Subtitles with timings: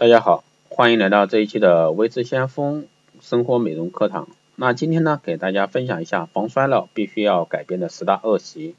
[0.00, 2.86] 大家好，欢迎来到这一期的微知先锋
[3.20, 4.28] 生活美容课堂。
[4.56, 8.76] 那今天呢，给大家分享一下防衰老必须要改变的十大恶习。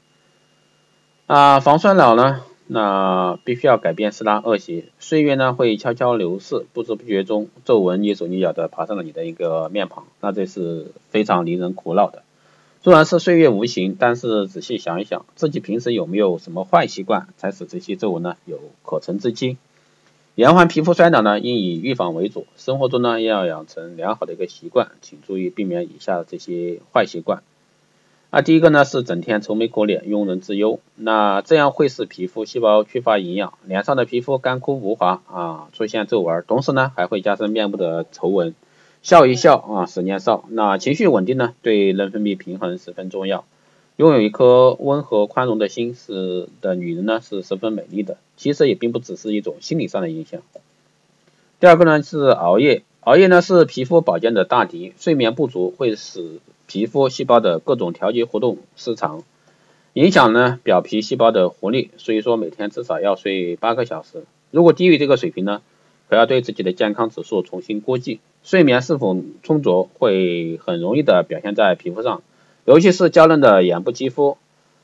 [1.28, 4.86] 啊，防衰老呢，那必须要改变十大恶习。
[4.98, 12.24] 岁月呢会悄悄流逝，不知不觉中皱纹蹑手蹑脚的爬上了你的一个面庞，那这是非常令人苦恼的。
[12.82, 19.56] 虽然是岁月无形，但是仔细想一想，自己平时有没有什么坏习惯，才使这些皱纹呢有可乘之机？
[20.34, 22.46] 延缓皮肤衰老呢，应以预防为主。
[22.56, 27.42] 生活中呢，要养成良好的一个习惯，请注意避免以下这些坏习惯。
[28.30, 38.54] 啊第一个呢是整天愁眉苦脸、庸人自忧，那这样会使皮肤细胞缺乏营养，脸上的皮肤干枯无华啊，出现皱纹，同时呢还会加深面部的皱纹。
[39.02, 40.46] 笑一笑啊，十年少。
[40.48, 43.44] 那情绪稳定呢，对内分泌平衡十分重要。
[43.96, 48.16] 拥有一颗温和宽容的心是的女人呢，是十分美丽的。
[48.36, 50.40] 其实也并不只是一种心理上的影响。
[51.60, 54.94] 第二个呢是熬夜，熬夜呢是皮肤保健的大敌。
[54.98, 59.22] 睡眠不足会使皮肤细胞的各种调节活动失常，
[59.92, 61.90] 影响呢表皮细胞的活力。
[61.98, 64.24] 所以说每天至少要睡八个小时。
[64.50, 65.62] 如果低于这个水平呢，
[66.08, 68.20] 可要对自己的健康指数重新估计。
[68.42, 72.22] 睡眠是否充足会很容易的表现在皮肤上，
[72.64, 74.38] 尤其是娇嫩的眼部肌肤。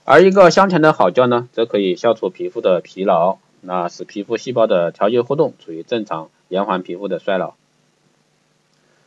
[0.04, 3.38] 而一个香甜的好觉呢，则可以消除皮肤的疲劳。
[3.60, 7.54] 那使皮肤细胞的调节活动处于正常，延缓皮肤的衰老。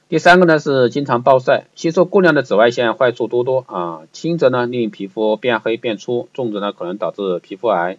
[0.09, 7.97] 第三个呢是经常暴晒，吸收过量的紫外线坏处多多啊，轻则呢令皮肤变黑变粗，重则呢可能导致皮肤癌，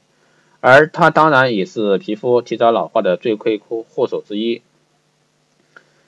[0.61, 4.61] 而它当然也是皮肤提早老化的罪魁祸首之一。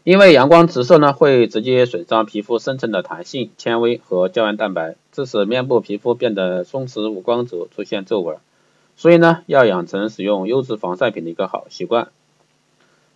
[0.04, 8.36] 因为阳光直射呢会直接损伤皮肤深层的弹性、纤维和胶原蛋白，致使面部皮肤变得松弛无光泽，出现皱纹。
[8.96, 12.08] 所以呢，要养成使用优质防晒品的一个好习惯。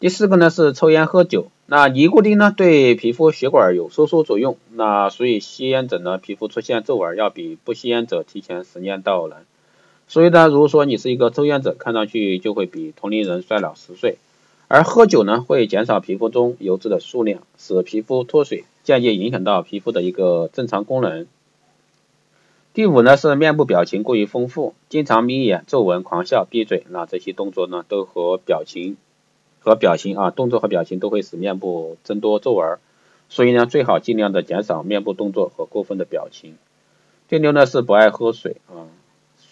[0.01, 9.37] 第四个呢是抽烟喝酒，那尼古丁呢对皮肤血管有收缩作用，那所以吸烟者呢皮肤出现皱纹要比不吸烟者提前十年到来。
[10.07, 14.17] 所以呢，如果说你是一个抽烟者，看上去就会比同龄人衰老十岁。
[14.71, 21.27] 而喝酒呢会减少皮肤中油脂的数量，使皮肤脱水，间接影响到皮肤的一个正常功能。
[22.75, 28.99] 第五呢是面部表情过于丰富，经常眯眼、皱纹、狂笑、闭嘴，那这些动作呢都和表情
[29.61, 32.79] 和表情啊动作和表情都会使面部增多皱纹，
[33.31, 36.57] 所以呢最好尽量的减少面部动作和过分的表情。
[37.27, 38.85] 第六呢是不爱喝水啊，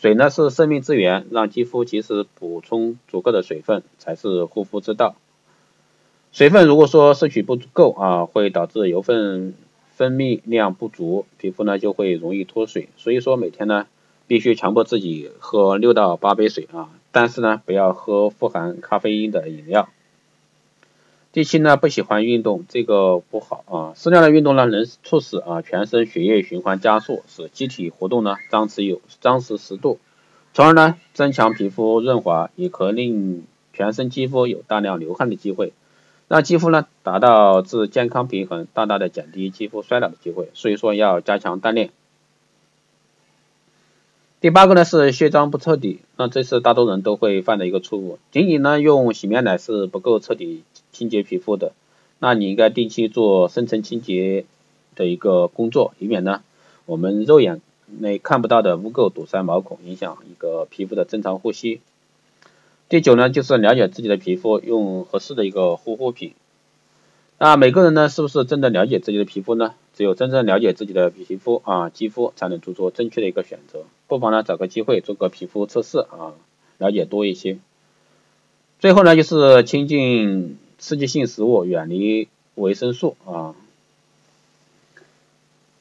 [0.06, 5.16] 水呢是生命之源，让肌肤及时补充足够的水分才是护肤之道。
[6.30, 9.54] 水分如果说摄取不够啊，会导致油分。
[9.96, 13.86] 分泌量不足，皮肤呢就会容易脱水，所以说每天呢
[14.26, 19.88] 必须强迫自己喝六到八杯水啊，但是呢不要喝富含咖啡因的饮料。
[21.36, 29.98] 第七呢不喜欢运动，这个不好啊，适量的运动呢能促使啊全身血液循环加速，使机体活动呢张弛有张弛适度，
[30.54, 33.44] 从而呢增强皮肤润滑，也可令
[33.74, 35.74] 全身肌肤有大量流汗的机会。
[36.26, 41.90] 让肌肤呢达到至健康平衡，大大的减低肌肤衰老的机会，所以说要加强锻炼。
[44.40, 48.18] 第八个呢是卸妆不彻底，那这是大多人都会犯的一个错误。
[48.30, 50.62] 仅仅呢用洗面奶是不够彻底
[50.96, 51.72] 清洁皮肤的，
[52.20, 54.46] 那你应该定期做深层清洁
[54.94, 56.42] 的一个工作，以免呢
[56.86, 57.60] 我们肉眼
[58.00, 61.80] 内看不到的污垢堵塞毛孔，影响一个皮肤的正常呼吸。
[62.88, 66.32] 第九呢，就是了解自己的皮肤，用合适的一个护肤品。
[67.38, 69.74] 那每个人呢，是不是真的了解自己的皮肤呢？
[69.94, 73.84] 只有真正了解自己的皮肤啊，肌肤才能做出正确的一个选择。
[74.08, 76.32] 不妨呢，找个机会做个皮肤测试啊，
[76.78, 77.58] 了解多一些。
[78.78, 83.54] 最后呢，就是亲近刺激性食物，远离维生素啊。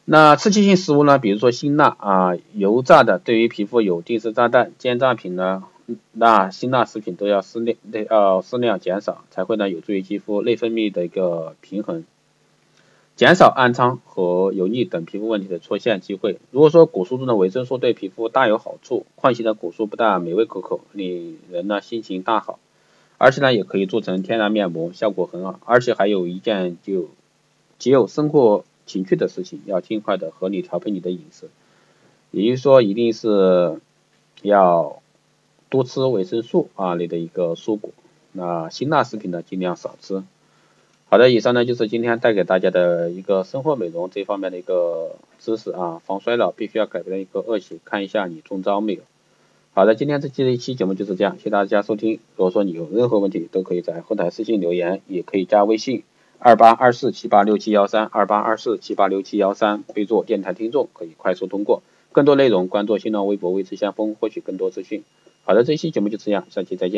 [0.06, 5.64] 那刺激性食物呢，比如说辛辣啊、油炸的，对于皮肤有定时炸弹、煎炸品呢。
[6.14, 12.06] 那辛辣食品都要适量，得要适量减少，才会呢有助于肌肤内分泌的一个平衡，
[13.16, 16.40] 减少暗疮和油腻等皮肤问题的出现机会。
[16.50, 22.58] 如果说果蔬中的维生素对皮肤大有好处，矿性的果蔬不但美味可口，令人呢心情大好，
[23.18, 25.60] 而且呢也可以做成天然面膜，效果很好。
[25.66, 27.10] 而且还有一件就
[27.80, 31.50] 极有生活情趣的事情，要尽快的合理调配你的饮食，
[32.32, 33.80] 也就是说一定是
[34.42, 35.02] 要。
[35.68, 37.90] 多吃维生素啊类的一个蔬果，
[38.32, 40.24] 那辛辣食品呢尽量少吃。
[41.10, 49.02] 好的，以上呢就是今天带给大家的一个生活美容这方面的一个知识啊，防衰老必须要改变的一个恶习，看一下你中招没有。
[49.78, 52.14] 好的，今天这期的一期节目就是这样，谢谢大家收听。
[52.38, 56.04] 如果说你有任何问题，都可以在后台私信留言，也可以加微信
[56.40, 61.84] 二八二四七八六七幺三二八二四七八六七幺三，备注电台听众，可以快速通过。
[62.14, 65.04] 更多内容关注新浪微博“微知先锋”，获取更多资讯。
[65.44, 66.94] 好的，这期节目就这样，下期再见。